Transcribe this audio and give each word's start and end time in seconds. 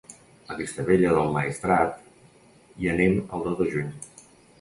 A 0.53 0.55
Vistabella 0.59 1.11
del 1.17 1.29
Maestrat 1.35 1.99
hi 2.79 2.89
anem 2.95 3.19
el 3.21 3.45
dos 3.49 3.59
de 3.61 3.69
juny. 3.75 3.93